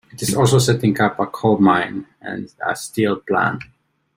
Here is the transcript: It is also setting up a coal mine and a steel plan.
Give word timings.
It 0.11 0.19
is 0.23 0.33
also 0.33 0.57
setting 0.57 0.99
up 0.99 1.19
a 1.19 1.27
coal 1.27 1.59
mine 1.59 2.07
and 2.21 2.51
a 2.67 2.75
steel 2.75 3.17
plan. 3.19 3.59